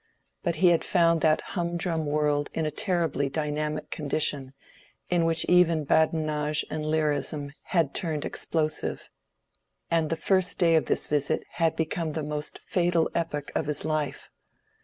But 0.41 0.55
he 0.55 0.69
had 0.69 0.83
found 0.83 1.21
that 1.21 1.41
humdrum 1.53 2.07
world 2.07 2.49
in 2.55 2.65
a 2.65 2.71
terribly 2.71 3.29
dynamic 3.29 3.91
condition, 3.91 4.53
in 5.11 5.25
which 5.25 5.45
even 5.45 5.83
badinage 5.83 6.65
and 6.71 6.83
lyrism 6.83 7.51
had 7.65 7.93
turned 7.93 8.25
explosive; 8.25 9.09
and 9.91 10.09
the 10.09 10.15
first 10.15 10.57
day 10.57 10.75
of 10.75 10.85
this 10.85 11.05
visit 11.05 11.43
had 11.51 11.75
become 11.75 12.13
the 12.13 12.23
most 12.23 12.61
fatal 12.65 13.11
epoch 13.13 13.51
of 13.53 13.67
his 13.67 13.85
life. 13.85 14.31